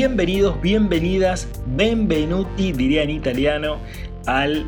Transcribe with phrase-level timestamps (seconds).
[0.00, 3.76] Bienvenidos, bienvenidas, benvenuti, diría en italiano,
[4.24, 4.64] al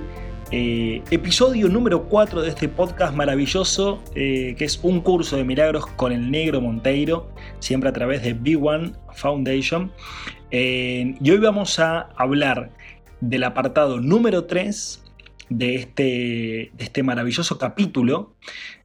[0.50, 5.86] eh, episodio número 4 de este podcast maravilloso, eh, que es un curso de milagros
[5.86, 7.30] con el negro Monteiro,
[7.60, 9.90] siempre a través de B1 Foundation.
[10.50, 12.68] Eh, y hoy vamos a hablar
[13.22, 15.01] del apartado número 3
[15.58, 18.34] de este, este maravilloso capítulo.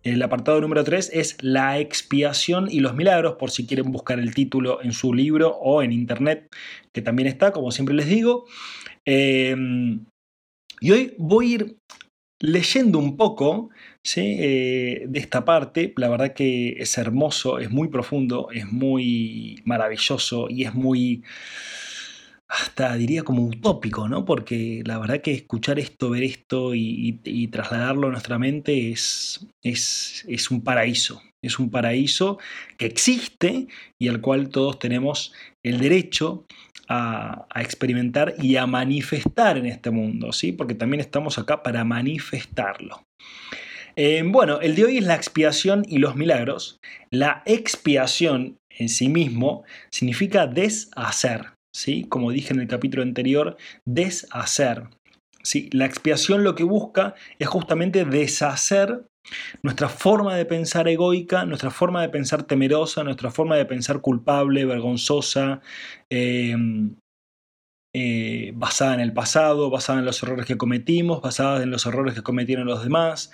[0.03, 4.33] El apartado número 3 es la expiación y los milagros, por si quieren buscar el
[4.33, 6.47] título en su libro o en internet,
[6.93, 8.45] que también está, como siempre les digo.
[9.05, 10.05] Em,
[10.79, 11.77] y hoy voy a ir
[12.39, 13.69] leyendo un poco
[14.15, 15.93] eh, de esta parte.
[15.97, 21.23] La verdad que es hermoso, es muy profundo, es muy maravilloso y es muy
[22.49, 24.23] hasta diría como utópico, ¿no?
[24.25, 30.25] Porque la verdad que escuchar esto, ver esto y, trasladarlo a nuestra mente es, es,
[30.27, 31.21] es, un paraíso.
[31.43, 32.39] Es un paraíso
[32.77, 33.67] que existe
[33.99, 36.45] y al cual todos tenemos el derecho
[36.87, 40.51] a, experimentar y a manifestar en este mundo, ¿sí?
[40.51, 43.03] Porque también estamos acá para manifestarlo.
[43.95, 46.79] Eh, bueno, el de hoy es la expiación y los milagros.
[47.11, 51.56] La expiación en sí mismo significa deshacer,
[52.09, 54.83] como dije en el capítulo anterior, deshacer.
[55.43, 55.69] ¿sí?
[55.71, 59.05] La expiación lo que busca es justamente deshacer
[59.61, 64.65] nuestra forma de pensar egoica, nuestra forma de pensar temerosa, nuestra forma de pensar culpable,
[64.65, 65.61] vergonzosa,
[66.09, 66.95] em,
[67.93, 72.13] eh, basada en el pasado, basada en los errores que cometimos, basada en los errores
[72.13, 73.31] que cometieron los demás.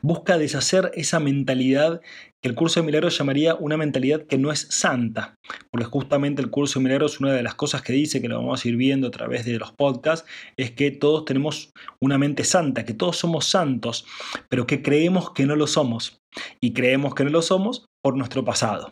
[0.00, 2.00] Busca deshacer esa mentalidad
[2.46, 5.34] el curso de milagros llamaría una mentalidad que no es santa,
[5.70, 8.64] porque justamente el curso de milagros, una de las cosas que dice, que lo vamos
[8.64, 12.84] a ir viendo a través de los podcasts, es que todos tenemos una mente santa,
[12.84, 14.06] que todos somos santos,
[14.48, 16.20] pero que creemos que no lo somos.
[16.60, 18.90] Y creemos que no lo somos por nuestro pasado.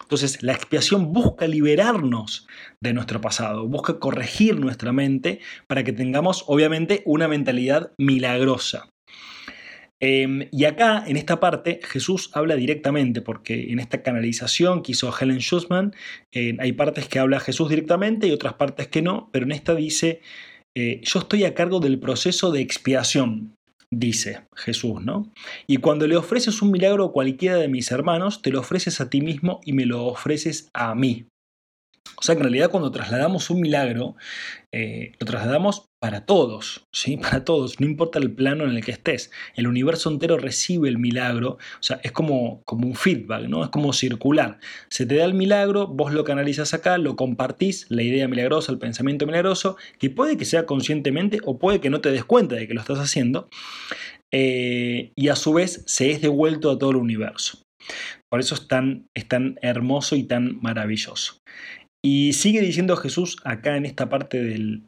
[0.00, 2.46] Entonces, la expiación busca liberarnos
[2.82, 8.88] de nuestro pasado, busca corregir nuestra mente para que tengamos, obviamente, una mentalidad milagrosa.
[10.00, 15.12] Em, y acá, en esta parte, Jesús habla directamente, porque en esta canalización que hizo
[15.18, 15.94] Helen Schussman,
[16.32, 19.74] eh, hay partes que habla Jesús directamente y otras partes que no, pero en esta
[19.74, 20.20] dice,
[20.76, 23.56] eh, yo estoy a cargo del proceso de expiación,
[23.90, 25.32] dice Jesús, ¿no?
[25.66, 29.08] Y cuando le ofreces un milagro a cualquiera de mis hermanos, te lo ofreces a
[29.08, 31.26] ti mismo y me lo ofreces a mí.
[32.16, 34.16] O sea que en realidad cuando trasladamos un milagro,
[34.72, 37.16] eh, lo trasladamos para todos, ¿sí?
[37.22, 39.30] Para todos, no importa el plano en el que estés.
[39.54, 43.64] El universo entero recibe el milagro, o sea, es como, como un feedback, ¿no?
[43.64, 44.58] Es como circular.
[44.88, 48.78] Se te da el milagro, vos lo canalizas acá, lo compartís, la idea milagrosa, el
[48.78, 52.68] pensamiento milagroso, que puede que sea conscientemente o puede que no te des cuenta de
[52.68, 53.48] que lo estás haciendo,
[54.32, 57.62] eh, y a su vez se es devuelto a todo el universo.
[58.28, 61.40] Por eso es tan, es tan hermoso y tan maravilloso.
[62.08, 64.84] Y sigue diciendo Jesús acá en esta parte del,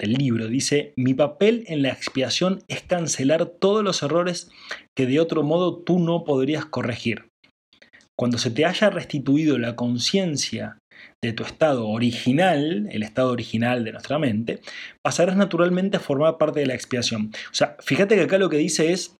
[0.00, 4.50] libro, dice, mi papel en la expiación es cancelar todos los errores
[4.96, 7.28] que de otro modo tú no podrías corregir.
[8.18, 10.78] Cuando se te haya restituido la conciencia
[11.22, 14.58] de tu estado original, el estado original de nuestra mente,
[15.00, 17.30] pasarás naturalmente a formar parte de la expiación.
[17.52, 19.14] O sea, fíjate que acá lo que dice es,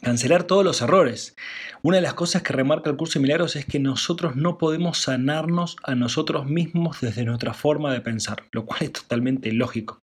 [0.00, 1.36] cancelar todos los errores.
[1.82, 4.98] Una de las cosas que remarca el curso de milagros es que nosotros no podemos
[4.98, 9.98] sanarnos a nosotros mismos desde nuestra forma de pensar, lo cual es totalmente lógico,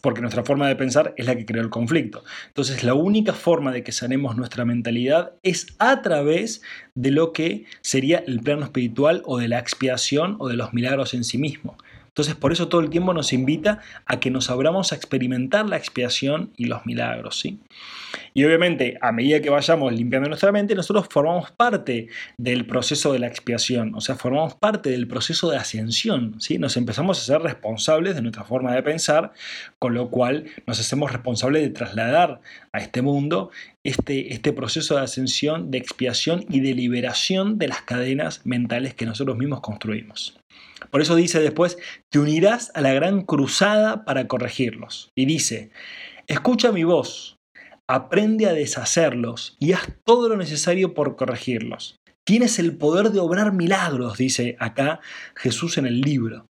[0.00, 2.24] porque nuestra forma de pensar es la que creó el conflicto.
[2.48, 6.62] Entonces la única forma de que sanemos nuestra mentalidad es a través
[6.94, 11.14] de lo que sería el plano espiritual o de la expiación o de los milagros
[11.14, 11.76] en sí mismo.
[12.14, 15.76] Entonces, por eso todo el tiempo nos invita a que nos abramos a experimentar la
[15.76, 17.58] expiación y los milagros, ¿sí?
[18.34, 22.06] Y obviamente, a medida que vayamos limpiando nuestra mente, nosotros formamos parte
[22.38, 26.56] del proceso de la expiación, o sea, formamos parte del proceso de ascensión, ¿sí?
[26.56, 29.32] Nos empezamos a ser responsables de nuestra forma de pensar,
[29.80, 32.40] con lo cual nos hacemos responsables de trasladar
[32.70, 33.50] a este mundo
[33.82, 39.04] este, este proceso de ascensión, de expiación y de liberación de las cadenas mentales que
[39.04, 40.38] nosotros mismos construimos.
[40.90, 41.78] Por eso dice después,
[42.10, 45.10] te unirás a la gran cruzada para corregirlos.
[45.14, 45.70] Y dice,
[46.26, 47.38] escucha mi voz,
[47.86, 52.00] aprende a deshacerlos y haz todo lo necesario por corregirlos.
[52.24, 55.00] Tienes el poder de obrar milagros, dice acá
[55.36, 56.48] Jesús en el libro.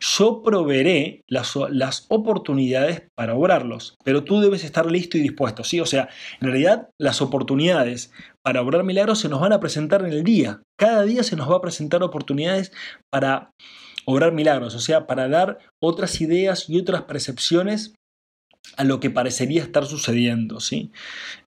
[0.00, 5.80] Yo proveeré las, las, oportunidades para obrarlos, pero tú debes estar listo y dispuesto, ¿sí?
[5.80, 6.08] O sea,
[6.40, 8.12] en realidad las oportunidades
[8.42, 10.62] para obrar milagros se nos van a presentar en el día.
[10.78, 12.72] Cada día se nos va a presentar oportunidades
[13.10, 13.50] para
[14.04, 17.94] obrar milagros, o sea, para dar otras ideas y otras percepciones
[18.76, 20.60] a lo que parecería estar sucediendo.
[20.60, 20.90] ¿sí?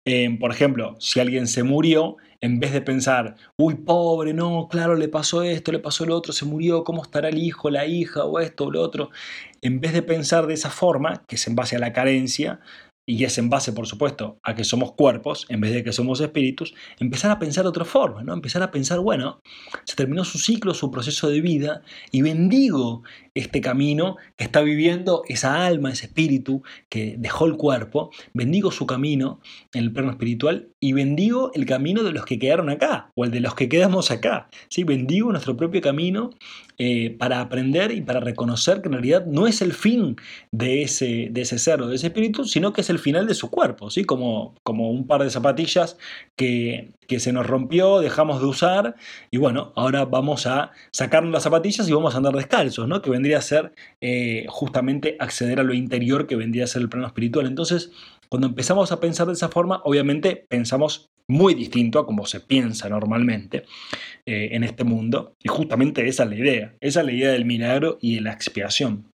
[0.06, 4.96] Eh, por ejemplo, si alguien se murió, en vez de pensar, uy, pobre, no, claro,
[4.96, 8.24] le pasó esto, le pasó lo otro, se murió, ¿cómo estará el hijo, la hija
[8.24, 9.10] o esto o lo otro?
[9.62, 12.62] En vez de pensar de esa forma, que es en base a la carencia,
[13.10, 16.22] y es en base, por supuesto, a que somos cuerpos en vez de que somos
[16.22, 18.36] espíritus, empezar a pensar de otra forma, ¿no?
[18.36, 19.42] Empezar a pensar, bueno,
[19.84, 21.82] se terminó su ciclo, su proceso de vida,
[22.12, 23.02] y bendigo
[23.40, 28.86] este camino que está viviendo esa alma, ese espíritu que dejó el cuerpo, bendigo su
[28.86, 29.40] camino
[29.74, 33.32] en el plano espiritual y bendigo el camino de los que quedaron acá, o el
[33.32, 34.84] de los que quedamos acá, ¿sí?
[34.84, 36.32] Bendigo nuestro propio camino
[36.78, 40.16] eh, para aprender y para reconocer que en realidad no es el fin
[40.52, 43.34] de ese, de ese ser o de ese espíritu, sino que es el final de
[43.34, 44.06] su cuerpo, ¿sí?
[44.06, 45.98] como, como un par de zapatillas
[46.38, 48.96] que, que se nos rompió, dejamos de usar
[49.30, 53.02] y bueno, ahora vamos a sacarnos las zapatillas y vamos a andar descalzos, ¿no?
[53.02, 53.72] que vendría
[54.02, 57.46] eh, justamente acceder a lo interior que vendría a ser el plano espiritual.
[57.46, 57.92] Entonces,
[58.30, 62.90] cuando empezamos a pensar de esa forma, obviamente pensamos muy distinto a como se piensa
[62.90, 63.64] normalmente
[64.26, 65.36] eh, en este mundo.
[65.44, 66.76] Y justamente esa es la idea.
[66.80, 69.12] Esa es la idea del milagro y de la expiación.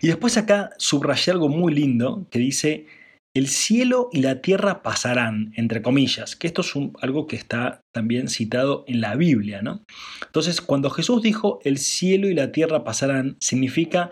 [0.00, 2.86] Y después acá subrayé algo muy lindo que dice,
[3.34, 8.28] el cielo y la tierra pasarán, entre comillas, que esto es algo que está también
[8.28, 9.84] citado en la Biblia, ¿no?
[10.24, 14.10] Entonces, cuando Jesús dijo, el cielo y la tierra pasarán, significa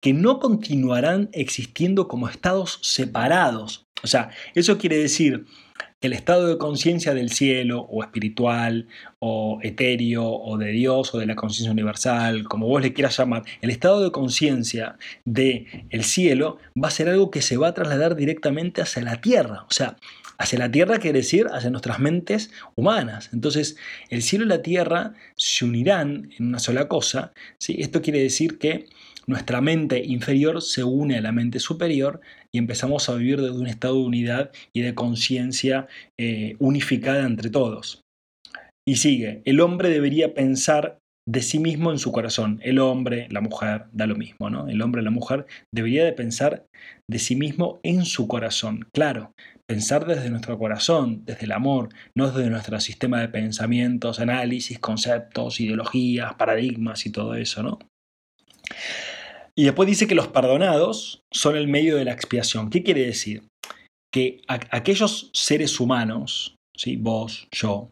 [0.00, 3.84] que no continuarán existiendo como estados separados.
[4.02, 5.46] O sea, eso quiere decir
[6.00, 8.88] el estado de conciencia del cielo o espiritual
[9.18, 13.42] o etéreo o de Dios o de la conciencia universal, como vos le quieras llamar,
[13.60, 17.74] el estado de conciencia del el cielo va a ser algo que se va a
[17.74, 19.66] trasladar directamente hacia la tierra.
[19.68, 19.96] O sea,
[20.38, 23.28] hacia la tierra quiere decir hacia nuestras mentes humanas.
[23.34, 23.76] Entonces,
[24.08, 27.32] el cielo y la tierra se unirán en una sola cosa.
[27.58, 27.76] ¿sí?
[27.78, 28.86] Esto quiere decir que
[29.30, 32.20] nuestra mente inferior se une a la mente superior
[32.52, 35.86] y empezamos a vivir desde un estado de unidad y de conciencia
[36.18, 38.02] eh, unificada entre todos.
[38.86, 40.98] Y sigue, el hombre debería pensar
[41.28, 42.58] de sí mismo en su corazón.
[42.62, 44.68] El hombre, la mujer, da lo mismo, ¿no?
[44.68, 46.66] El hombre, la mujer, debería de pensar
[47.08, 48.88] de sí mismo en su corazón.
[48.92, 49.32] Claro,
[49.68, 55.60] pensar desde nuestro corazón, desde el amor, no desde nuestro sistema de pensamientos, análisis, conceptos,
[55.60, 57.78] ideologías, paradigmas y todo eso, ¿no?
[59.54, 62.70] Y después dice que los perdonados son el medio de la expiación.
[62.70, 63.42] ¿Qué quiere decir?
[64.12, 66.96] Que aquellos seres humanos, ¿sí?
[66.96, 67.90] vos, yo,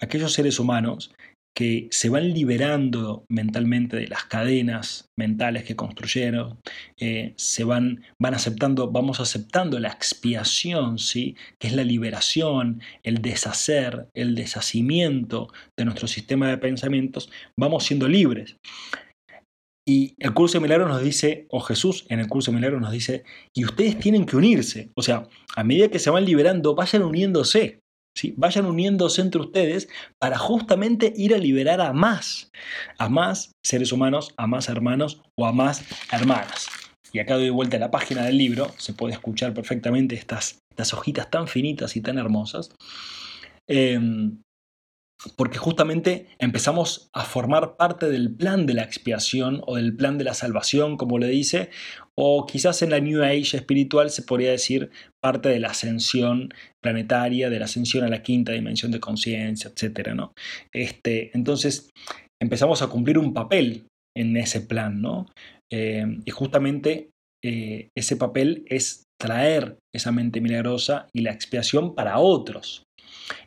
[0.00, 1.12] aquellos seres humanos
[1.58, 6.60] que se van liberando mentalmente de las cadenas mentales que construyeron,
[7.00, 11.34] eh, se van, van aceptando, vamos aceptando la expiación, ¿sí?
[11.58, 17.28] que es la liberación, el deshacer, el deshacimiento de nuestro sistema de pensamientos,
[17.58, 18.56] vamos siendo libres.
[19.88, 22.92] Y el curso de milagros nos dice, o Jesús en el curso de milagros nos
[22.92, 23.24] dice,
[23.54, 24.90] y ustedes tienen que unirse.
[24.94, 25.26] O sea,
[25.56, 27.80] a medida que se van liberando, vayan uniéndose.
[28.14, 28.34] ¿sí?
[28.36, 29.88] Vayan uniéndose entre ustedes
[30.20, 32.50] para justamente ir a liberar a más,
[32.98, 35.82] a más seres humanos, a más hermanos o a más
[36.12, 36.66] hermanas.
[37.10, 40.60] Y acá doy vuelta a la página del libro, se puede escuchar perfectamente estas,
[40.92, 42.68] hojitas tan finitas y tan hermosas.
[43.66, 44.42] Em,
[45.36, 50.24] porque justamente empezamos a formar parte del plan de la expiación o del plan de
[50.24, 51.70] la salvación, como le dice,
[52.14, 57.50] o quizás en la New Age espiritual se podría decir parte de la ascensión planetaria,
[57.50, 60.10] de la ascensión a la quinta dimensión de conciencia, etc.
[60.14, 60.32] ¿no?
[60.72, 61.90] Este, entonces
[62.40, 65.26] empezamos a cumplir un papel en ese plan, ¿no?
[65.70, 67.10] Eh, y justamente
[67.44, 72.84] eh, ese papel es traer esa mente milagrosa y la expiación para otros.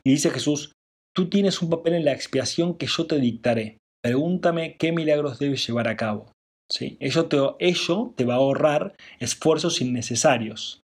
[0.04, 0.74] Y dice Jesús,
[1.14, 3.78] Tú tienes un papel en la expiación que yo te dictaré.
[4.04, 6.32] Pregúntame qué milagros debes llevar a cabo.
[6.72, 6.98] ¿Sí?
[7.02, 10.82] Ello, te, ello te va a ahorrar esfuerzos innecesarios,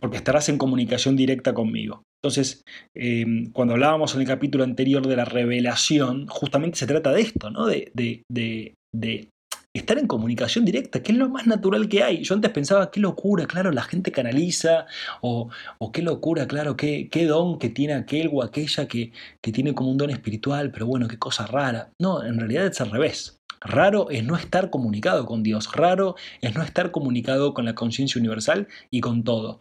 [0.00, 2.02] porque estarás en comunicación directa conmigo.
[2.22, 2.64] Entonces,
[2.96, 7.50] em, cuando hablábamos en el capítulo anterior de la revelación, justamente se trata de esto,
[7.50, 7.66] ¿no?
[7.66, 9.28] de, de, de
[9.72, 12.24] estar en comunicación directa, que es lo más natural que hay.
[12.24, 14.86] Yo antes pensaba, qué locura, claro, la gente canaliza,
[15.20, 15.50] o,
[15.92, 19.90] qué locura, claro, qué, qué, don que tiene aquel o aquella que, que tiene como
[19.90, 21.92] un don espiritual, pero bueno, qué cosa rara.
[21.98, 23.40] No, en realidad es al revés.
[23.60, 28.18] Raro es no estar comunicado con Dios, raro es no estar comunicado con la conciencia
[28.18, 29.60] universal y con todo.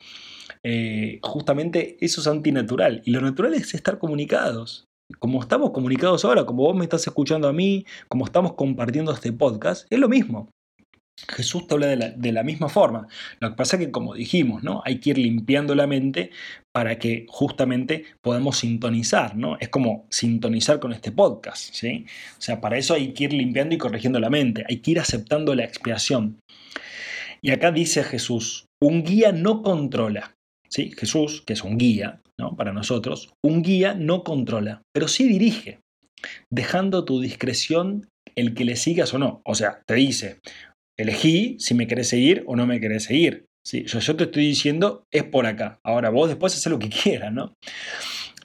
[0.63, 4.88] Eh, justamente eso es antinatural y lo natural es estar comunicados.
[5.17, 9.33] Como estamos comunicados ahora, como vos me estás escuchando a mí, como estamos compartiendo este
[9.33, 10.49] podcast, es lo mismo.
[11.27, 13.07] Jesús te habla de la, misma forma.
[13.41, 14.81] Lo que pasa es que, como dijimos, ¿no?
[14.85, 16.31] hay que ir limpiando la mente
[16.71, 19.35] para que justamente podamos sintonizar.
[19.35, 19.57] ¿no?
[19.59, 21.73] Es como sintonizar con este podcast.
[21.73, 22.05] ¿sí?
[22.37, 24.63] O sea, para eso hay que ir limpiando y corrigiendo la mente.
[24.69, 26.39] Hay que ir aceptando la expiación.
[27.41, 30.33] Y acá dice Jesús, un guía no controla.
[30.69, 30.93] ¿sí?
[30.97, 32.21] Jesús, que es un guía
[32.57, 35.79] para nosotros, un guía no controla, pero sí dirige,
[36.51, 39.41] dejando tu discreción el que le sigas o no.
[39.45, 40.39] O sea, te dice,
[40.97, 43.45] elegí si me querés seguir o no me querés seguir.
[43.65, 43.83] ¿sí?
[43.85, 45.79] Yo, yo te estoy diciendo, es por acá.
[45.83, 47.53] Ahora vos después haces lo que quieras, ¿no?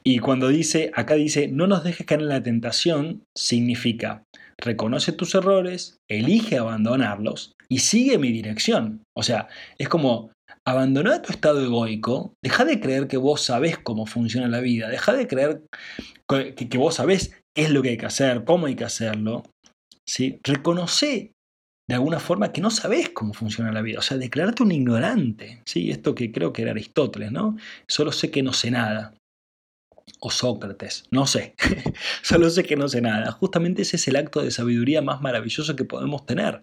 [0.06, 4.24] Y cuando dice, acá dice, no nos dejes caer en la tentación, significa,
[4.58, 9.02] reconoce tus errores, elige abandonarlos y sigue mi dirección.
[9.16, 9.48] O sea,
[9.78, 10.30] es como,
[10.66, 15.12] abandona tu estado egoico, deja de creer que vos sabés cómo funciona la vida, deja
[15.12, 15.62] de creer
[16.26, 19.44] que, vos sabés qué es lo que hay que hacer, cómo hay que hacerlo.
[20.08, 20.40] ¿sí?
[20.42, 21.32] Reconoce
[21.88, 25.62] de alguna forma que no sabes cómo funciona la vida, o sea, declararte un ignorante,
[25.66, 25.90] ¿sí?
[25.90, 27.56] Esto que creo que era Aristóteles, ¿no?
[27.86, 29.14] Solo sé que no sé nada.
[30.20, 31.54] O Sócrates, no sé,
[32.22, 33.32] solo sé que no sé nada.
[33.32, 36.62] Justamente ese es el acto de sabiduría más maravilloso que podemos tener.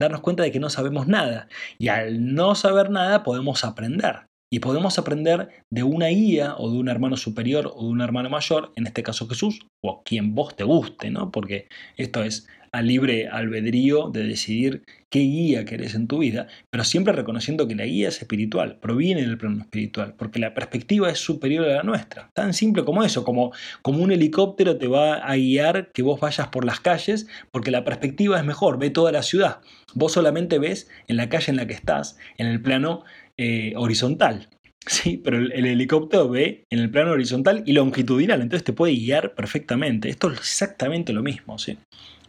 [0.00, 1.48] Darnos cuenta de que no sabemos nada.
[1.78, 4.26] Y al no saber nada podemos aprender.
[4.50, 8.30] Y podemos aprender de una guía o de un hermano superior o de un hermano
[8.30, 11.30] mayor, en este caso Jesús, o quien vos te guste, ¿no?
[11.30, 16.84] Porque esto es al libre albedrío de decidir qué guía querés en tu vida, pero
[16.84, 21.18] siempre reconociendo que la guía es espiritual, proviene del plano espiritual, porque la perspectiva es
[21.18, 22.30] superior a la nuestra.
[22.34, 26.48] Tan simple como eso, como, como un helicóptero te va a guiar que vos vayas
[26.48, 29.60] por las calles, porque la perspectiva es mejor, ve toda la ciudad.
[29.94, 33.04] Vos solamente ves en la calle en la que estás, en el plano
[33.36, 34.48] eh, horizontal.
[34.86, 39.34] Sí, pero el, helicóptero ve en el plano horizontal y longitudinal, entonces te puede guiar
[39.34, 40.08] perfectamente.
[40.08, 41.76] Esto es exactamente lo mismo, ¿sí?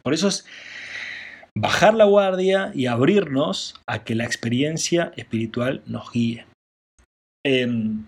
[0.03, 0.45] Por eso es
[1.55, 6.45] bajar la guardia y abrirnos a que la experiencia espiritual nos guíe.
[7.45, 8.05] Em,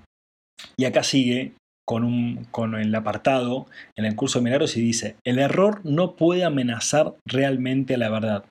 [0.77, 1.53] y acá sigue
[1.87, 6.15] con, un, con el apartado en el curso de milagros y dice, el error no
[6.15, 8.45] puede amenazar realmente a la verdad.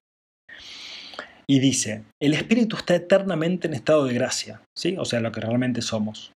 [1.47, 4.97] Y dice, el espíritu está eternamente en estado de gracia, ¿sí?
[4.99, 6.33] o sea, lo que realmente somos.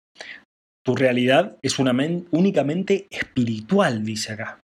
[0.84, 1.92] Tu realidad es una
[2.30, 4.61] únicamente espiritual, dice acá.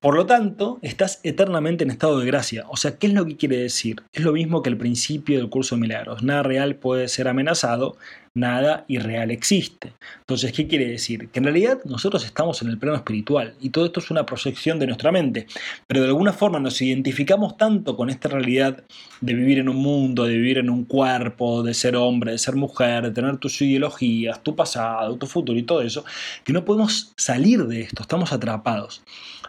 [0.00, 2.64] Por lo tanto, estás eternamente en estado de gracia.
[2.68, 4.02] O sea, ¿qué es lo que quiere decir?
[4.12, 6.22] Es lo mismo que el principio del curso de milagros.
[6.22, 7.96] Nada real puede ser amenazado,
[8.36, 9.94] nada irreal existe.
[10.20, 11.28] Entonces, ¿qué quiere decir?
[11.30, 14.78] Que en realidad nosotros estamos en el plano espiritual y todo esto es una proyección
[14.78, 15.46] de nuestra mente,
[15.86, 18.84] pero de alguna forma nos identificamos tanto con esta realidad
[19.22, 22.56] de vivir en un mundo, de vivir en un cuerpo, de ser hombre, de ser
[22.56, 26.04] mujer, de tener tus ideologías, tu pasado, tu futuro y todo eso,
[26.44, 29.02] que no podemos salir de esto, estamos atrapados.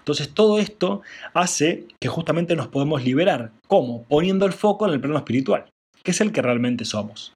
[0.07, 1.01] Entonces todo esto
[1.33, 3.51] hace que justamente nos podemos liberar.
[3.67, 4.03] ¿Cómo?
[4.03, 5.65] Poniendo el foco en el plano espiritual,
[6.01, 7.33] que es el que realmente somos.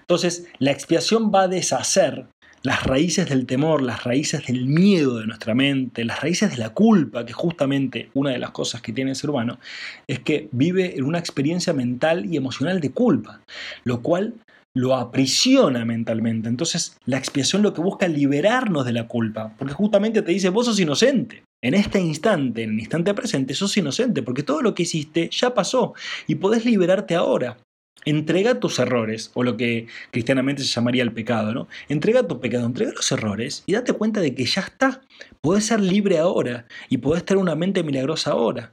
[0.00, 2.26] Entonces la expiación va a deshacer
[2.64, 6.70] las raíces del temor, las raíces del miedo de nuestra mente, las raíces de la
[6.70, 9.60] culpa, que justamente una de las cosas que tiene el ser humano
[10.08, 13.42] es que vive en una experiencia mental y emocional de culpa,
[13.84, 14.34] lo cual
[14.74, 16.48] lo aprisiona mentalmente.
[16.48, 20.48] Entonces la expiación lo que busca es liberarnos de la culpa, porque justamente te dice,
[20.48, 21.44] vos sos inocente.
[21.62, 25.52] En este instante, en el instante presente, sos inocente, porque todo lo que hiciste ya
[25.52, 25.94] pasó
[26.26, 27.58] y podés liberarte ahora.
[28.06, 31.68] Entrega tus errores, o lo que cristianamente se llamaría el pecado, ¿no?
[31.90, 35.02] Entrega tu pecado, entrega los errores y date cuenta de que ya está.
[35.42, 38.72] Podés ser libre ahora y podés tener una mente milagrosa ahora.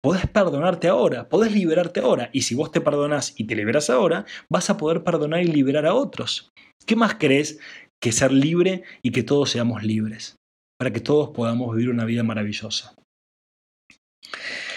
[0.00, 2.30] Podés perdonarte ahora, podés liberarte ahora.
[2.32, 5.86] Y si vos te perdonás y te liberas ahora, vas a poder perdonar y liberar
[5.86, 6.50] a otros.
[6.86, 7.58] ¿Qué más crees
[8.00, 10.36] que ser libre y que todos seamos libres?
[10.82, 12.96] Para que todos podamos vivir una vida maravillosa.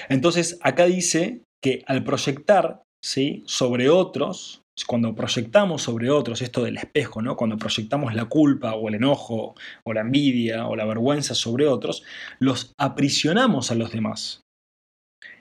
[0.08, 3.42] Entonces, acá dice que al proyectar ¿sí?
[3.48, 7.36] sobre otros, cuando proyectamos sobre otros esto del espejo, ¿no?
[7.36, 12.04] cuando proyectamos la culpa o el enojo o la envidia o la vergüenza sobre otros,
[12.38, 14.45] los aprisionamos a los demás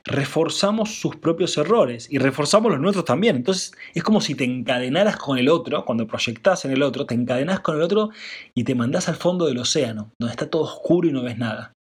[0.05, 3.37] reforzamos sus propios errores y reforzamos los nuestros también.
[3.37, 7.15] Entonces es como si te encadenaras con el otro, cuando proyectas en el otro, te
[7.15, 8.11] encadenas con el otro
[8.55, 11.73] y te mandás al fondo del océano, donde está todo oscuro y no ves nada.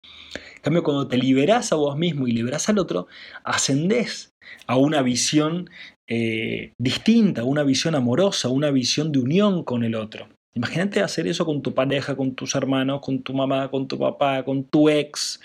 [0.56, 3.08] En cambio, cuando te liberás a vos mismo y liberás al otro,
[3.42, 4.32] ascendés
[4.68, 5.68] a una visión
[6.08, 10.28] eh, distinta, una visión amorosa, una visión de unión con el otro.
[10.54, 14.44] Imagínate hacer eso con tu pareja, con tus hermanos, con tu mamá, con tu papá,
[14.44, 15.40] con tu ex,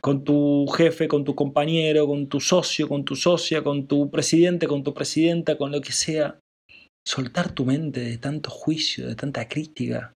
[0.00, 4.68] con tu jefe, con tu compañero, con tu socio, con tu socia, con tu presidente,
[4.68, 6.38] con tu presidenta, con lo que sea.
[7.04, 10.12] Soltar tu mente de tanto juicio, de tanta crítica,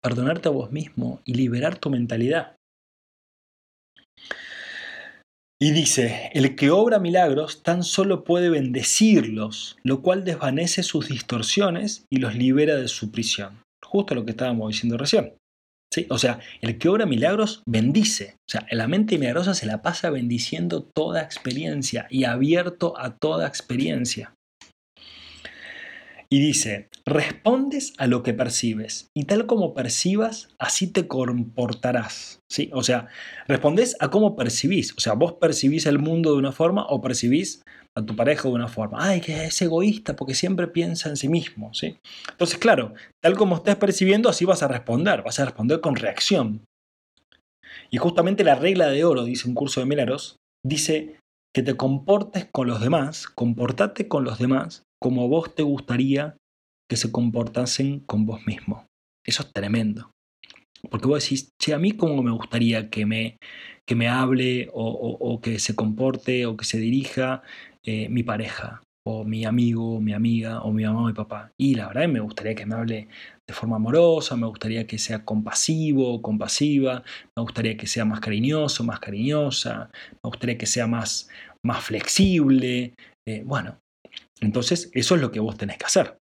[0.00, 2.56] perdonarte a vos mismo y liberar tu mentalidad.
[5.60, 12.04] Y dice, el que obra milagros tan solo puede bendecirlos, lo cual desvanece sus distorsiones
[12.10, 13.62] y los libera de su prisión.
[13.82, 15.32] Justo lo que estábamos diciendo recién.
[15.90, 16.06] ¿Sí?
[16.10, 18.36] O sea, el que obra milagros bendice.
[18.46, 23.46] O sea, la mente milagrosa se la pasa bendiciendo toda experiencia y abierto a toda
[23.46, 24.34] experiencia.
[26.28, 32.40] Y dice, respondes a lo que percibes y tal como percibas, así te comportarás.
[32.50, 32.70] ¿Sí?
[32.72, 33.08] O sea,
[33.46, 34.92] respondes a cómo percibís.
[34.96, 37.62] O sea, vos percibís el mundo de una forma o percibís
[37.96, 38.98] a tu pareja de una forma.
[39.00, 41.72] Ay, que es egoísta porque siempre piensa en sí mismo.
[41.74, 41.98] ¿sí?
[42.30, 45.22] Entonces, claro, tal como estés percibiendo, así vas a responder.
[45.22, 46.64] Vas a responder con reacción.
[47.90, 51.20] Y justamente la regla de oro, dice un curso de Milagros, dice
[51.54, 56.36] que te comportes con los demás, comportate con los demás como vos te gustaría
[56.88, 58.86] que se comportasen con vos mismo.
[59.24, 60.10] Eso es tremendo.
[60.90, 63.38] Porque vos decís, che, a mí cómo me gustaría que me,
[63.86, 67.42] que me hable o, que se comporte o que se dirija
[67.84, 71.52] eh, mi pareja o mi amigo, mi amiga o mi mamá o mi papá.
[71.56, 73.08] Y la verdad me gustaría que me hable
[73.46, 77.04] de forma amorosa, me gustaría que sea compasivo, compasiva,
[77.36, 79.90] me gustaría que sea más cariñoso, más cariñosa,
[80.22, 81.28] me gustaría que sea más,
[81.64, 82.94] más flexible.
[83.28, 83.78] Eh, bueno,
[84.40, 86.18] entonces, eso es lo que vos tenés que hacer.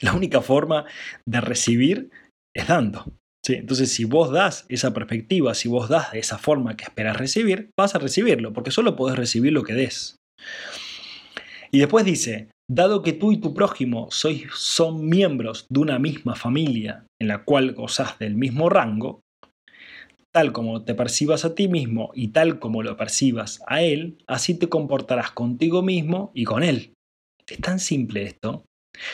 [0.00, 0.86] La única forma
[1.26, 2.10] de recibir
[2.56, 3.04] es dando.
[3.44, 3.54] ¿sí?
[3.54, 7.70] Entonces, si vos das esa perspectiva, si vos das de esa forma que esperas recibir,
[7.78, 10.16] vas a recibirlo, porque solo podés recibir lo que des.
[11.70, 16.34] Y después dice, dado que tú y tu prójimo sois, son miembros de una misma
[16.34, 19.20] familia en la cual gozás del mismo rango,
[20.32, 24.54] tal como te percibas a ti mismo y tal como lo percibas a él, así
[24.54, 26.94] te comportarás contigo mismo y con él.
[27.50, 28.64] Es tan simple esto.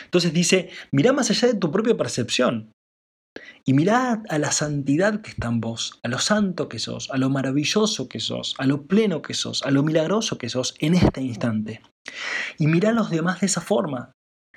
[0.04, 2.72] Entonces dice, mira más allá de tu propia percepción.
[3.64, 7.18] Y mira a la santidad que está en vos, a lo santo que sos, a
[7.18, 10.94] lo maravilloso que sos, a lo pleno que sos, a lo milagroso que sos en
[10.94, 11.82] este instante.
[12.58, 14.12] Y mira a los demás de esa forma.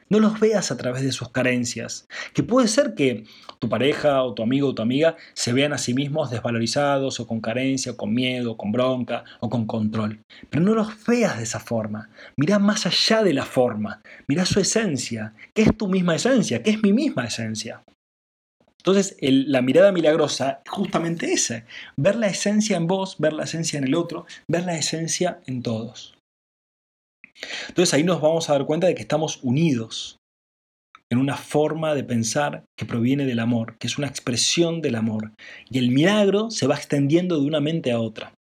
[0.10, 2.08] No los veas a través de sus carencias.
[2.34, 3.26] Que puede ser que
[3.60, 7.28] tu pareja o tu amigo o tu amiga se vean a sí mismos desvalorizados o
[7.28, 10.22] con carencia o con miedo o con bronca o con control.
[10.50, 12.10] Pero no los veas de esa forma.
[12.36, 14.02] Mira más allá de la forma.
[14.28, 15.34] Mira su esencia.
[15.54, 16.64] ¿Qué es tu misma esencia?
[16.64, 17.84] ¿Qué es mi misma esencia?
[18.80, 21.66] Entonces, la mirada milagrosa es justamente esa,
[21.98, 25.62] ver la esencia en vos, ver la esencia en el otro, ver la esencia en
[25.62, 26.19] todos.
[27.68, 30.18] Entonces ahí nos vamos a dar cuenta de que estamos unidos
[31.12, 35.34] en una forma de pensar que proviene del amor, que es una expresión del amor.
[35.70, 38.34] Y el milagro se va extendiendo de una mente a otra.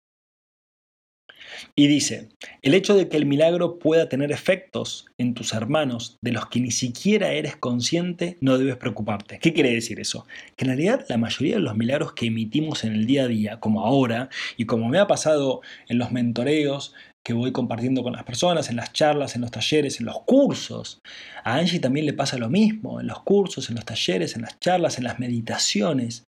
[1.75, 2.29] Y dice,
[2.61, 6.59] el hecho de que el milagro pueda tener efectos en tus hermanos de los que
[6.59, 9.39] ni siquiera eres consciente, no debes preocuparte.
[9.39, 10.25] ¿Qué quiere decir eso?
[10.55, 13.59] Que en realidad la mayoría de los milagros que emitimos en el día a día,
[13.59, 18.23] como ahora, y como me ha pasado en los mentoreos, que voy compartiendo con las
[18.23, 21.01] personas, en las charlas, en los talleres, en los cursos.
[21.43, 24.59] A Angie también le pasa lo mismo, en los cursos, en los talleres, en las
[24.59, 26.25] charlas, en las meditaciones.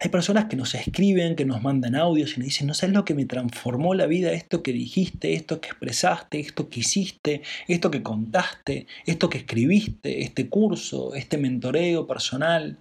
[0.00, 3.04] Hay personas que nos escriben, que nos mandan audios y nos dicen, no sabes lo
[3.04, 7.90] que me transformó la vida, esto que dijiste, esto que expresaste, esto que hiciste, esto
[7.90, 12.80] que contaste, esto que escribiste, este curso, este mentoreo personal.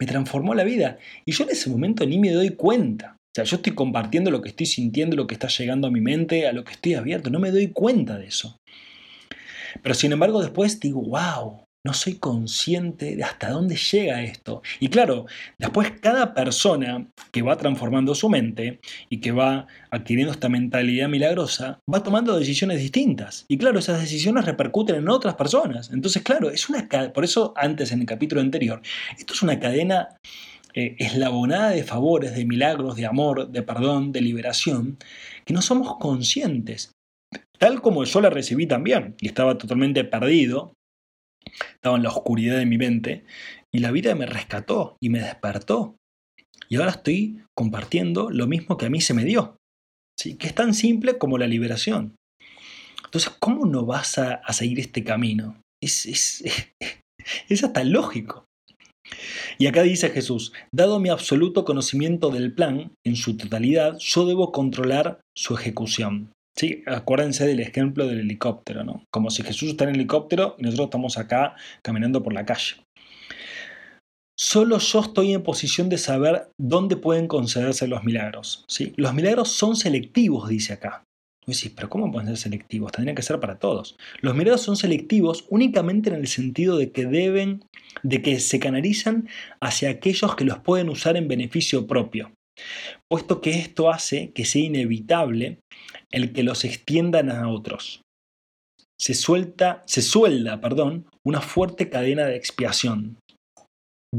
[0.00, 0.98] Me transformó la vida.
[1.24, 4.48] Y yo en ese momento ni me doy cuenta sea, yo estoy compartiendo lo que
[4.48, 7.30] estoy sintiendo, lo que está llegando a mi mente, a lo que estoy abierto.
[7.30, 8.58] No me doy cuenta de eso.
[9.82, 14.62] Pero sin embargo después digo, wow, no soy consciente de hasta dónde llega esto.
[14.80, 20.48] Y claro, después cada persona que va transformando su mente y que va adquiriendo esta
[20.48, 23.44] mentalidad milagrosa, va tomando decisiones distintas.
[23.48, 25.90] Y claro, esas decisiones repercuten en otras personas.
[25.92, 28.82] Entonces, claro, es una por eso antes en el capítulo anterior,
[29.16, 30.08] esto es una cadena
[30.78, 34.98] eh, eslabonada de favores, de milagros, de amor, de perdón, de liberación,
[35.46, 36.92] que no somos conscientes.
[37.58, 40.74] Tal como yo la recibí también, y estaba totalmente perdido,
[41.76, 43.24] estaba en la oscuridad de mi mente,
[43.74, 45.96] y la vida me rescató y me despertó.
[46.68, 49.56] Y ahora estoy compartiendo lo mismo que a mí se me dio,
[50.20, 50.36] ¿sí?
[50.36, 52.16] que es tan simple como la liberación.
[53.02, 55.58] Entonces, ¿cómo no vas a, seguir este camino?
[55.82, 56.44] Es, es,
[57.48, 58.44] es hasta lógico.
[59.58, 64.52] Y acá dice Jesús, dado mi absoluto conocimiento del plan en su totalidad, yo debo
[64.52, 66.32] controlar su ejecución.
[66.58, 69.04] Sí, acuérdense del ejemplo del helicóptero, ¿no?
[69.12, 72.76] Como si Jesús está en el helicóptero y nosotros estamos acá caminando por la calle.
[74.38, 78.64] Solo yo estoy en posición de saber dónde pueden concederse los milagros.
[78.68, 78.92] ¿sí?
[78.96, 81.05] Los milagros son selectivos, dice acá.
[81.46, 82.92] Decís, pero ¿cómo pueden ser selectivos?
[82.92, 83.96] Tendrían que ser para todos.
[84.20, 87.64] Los milagros son selectivos únicamente en el sentido de que deben,
[88.02, 89.28] de que se canalizan
[89.60, 92.32] hacia aquellos que los pueden usar en beneficio propio,
[93.08, 95.60] puesto que esto hace que sea inevitable
[96.10, 98.02] el que los extiendan a otros.
[98.98, 103.18] Se suelta, se suelda, perdón, una fuerte cadena de expiación,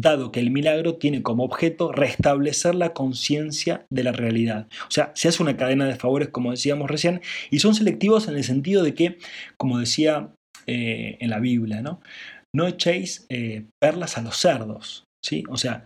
[0.01, 4.67] dado que el milagro tiene como objeto restablecer la conciencia de la realidad.
[4.87, 8.35] O sea, se hace una cadena de favores, como decíamos recién, y son selectivos en
[8.35, 9.17] el sentido de que,
[9.57, 10.33] como decía
[10.65, 15.05] eh, en la Biblia, no, echéis eh, perlas a los cerdos.
[15.23, 15.43] ¿sí?
[15.49, 15.85] O sea,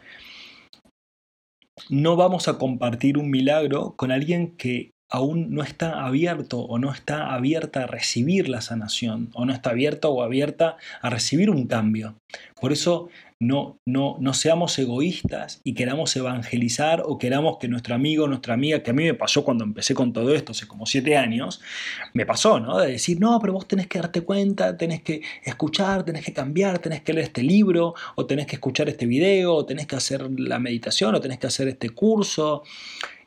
[1.90, 6.92] no vamos a compartir un milagro con alguien que aún no está abierto o no
[6.92, 11.68] está abierta a recibir la sanación o no está abierto o abierta a recibir un
[11.68, 12.16] cambio.
[12.60, 13.10] Por eso
[13.42, 18.84] no, no, no seamos egoístas y queramos evangelizar o queramos que nuestro amigo, nuestra amiga,
[18.84, 21.60] que a mí me pasó cuando empecé con todo esto hace como siete años,
[22.14, 22.78] me pasó, ¿no?
[22.78, 26.80] De decir, no, pero vos tenés que darte cuenta, tenés que escuchar, tenés que cambiar,
[26.80, 30.30] tenés que leer este libro, o tenés que escuchar este video, o tenés que hacer
[30.40, 32.64] la meditación, o tenés que hacer este curso.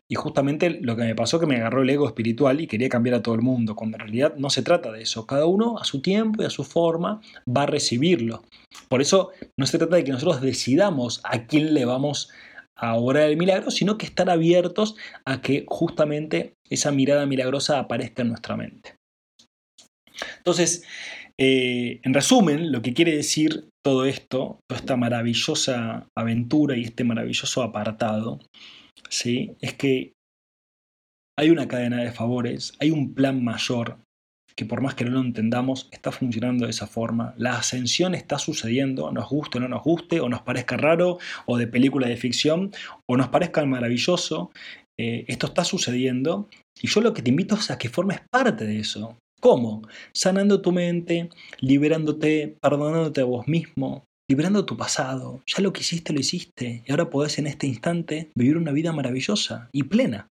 [0.08, 3.16] Y justamente lo que me pasó que me agarró el ego espiritual y quería cambiar
[3.16, 5.26] a todo el mundo, cuando en realidad no se trata de eso.
[5.26, 8.42] Cada uno a su tiempo y a su forma va a recibirlo.
[8.88, 12.30] Por eso no se trata de que nosotros decidamos a quién le vamos
[12.76, 18.22] a obrar el milagro, sino que estar abiertos a que justamente esa mirada milagrosa aparezca
[18.22, 18.96] en nuestra mente.
[20.38, 20.84] Entonces,
[21.38, 27.04] eh, en resumen, lo que quiere decir todo esto, toda esta maravillosa aventura y este
[27.04, 28.40] maravilloso apartado,
[29.08, 29.56] ¿sí?
[29.60, 30.12] es que
[31.36, 33.98] hay una cadena de favores, hay un plan mayor
[34.56, 37.34] que por más que no lo entendamos, está funcionando de esa forma.
[37.36, 41.56] La ascensión está sucediendo, nos guste o no nos guste, o nos parezca raro, o
[41.56, 42.72] de película de ficción,
[43.08, 44.52] o nos parezca maravilloso.
[44.98, 46.48] Eh, esto está sucediendo
[46.80, 49.18] y yo lo que te invito es a que formes parte de eso.
[49.40, 49.82] ¿Cómo?
[50.14, 55.42] Sanando tu mente, liberándote, perdonándote a vos mismo, liberando tu pasado.
[55.46, 56.82] Ya lo que hiciste, lo hiciste.
[56.86, 60.28] Y ahora podés en este instante vivir una vida maravillosa y plena.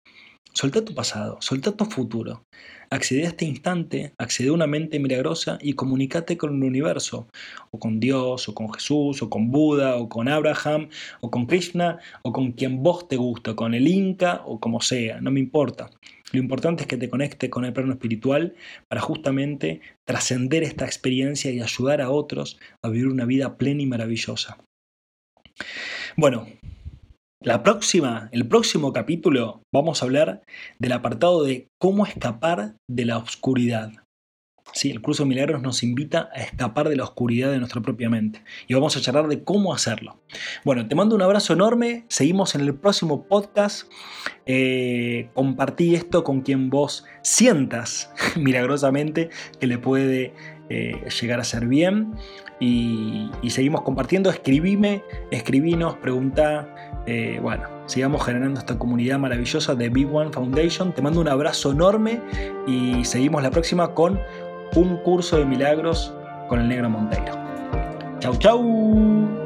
[0.53, 2.47] Soltá tu pasado, soltá tu futuro.
[2.89, 7.29] Accede a este instante, accede a una mente milagrosa y comunícate con el universo,
[7.71, 10.89] o con Dios, o con Jesús, o con Buda, o con Abraham,
[11.21, 15.21] o con Krishna, o con quien vos te gusta, con el Inca, o como sea,
[15.21, 15.91] no me importa.
[16.33, 18.55] Lo importante es que te conecte con el plano espiritual
[18.89, 23.87] para justamente trascender esta experiencia y ayudar a otros a vivir una vida plena y
[23.87, 24.59] maravillosa.
[26.17, 26.47] Bueno,
[27.43, 30.43] la próxima, el próximo capítulo vamos a hablar
[30.79, 33.93] del apartado de cómo escapar de la oscuridad.
[34.73, 38.11] Sí, el curso de milagros nos invita a escapar de la oscuridad de nuestra propia
[38.11, 40.21] mente y vamos a charlar de cómo hacerlo.
[40.65, 43.91] Bueno, te mando un abrazo enorme, seguimos en el próximo podcast.
[44.45, 50.35] Eh, compartí esto con quien vos sientas milagrosamente que le puede
[50.69, 52.15] eh, llegar a ser bien
[52.59, 54.31] y, seguimos compartiendo.
[54.31, 57.05] Escribime, escribinos, pregunta.
[57.07, 60.93] Eh, bueno, sigamos generando esta comunidad maravillosa de Big One Foundation.
[60.93, 62.21] Te mando un abrazo enorme
[62.67, 64.21] y seguimos la próxima con
[64.75, 66.13] un curso de milagros
[66.49, 67.35] con el negro Monteiro.
[68.19, 69.46] Chau, chau.